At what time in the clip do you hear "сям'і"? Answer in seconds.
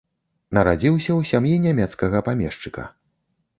1.33-1.53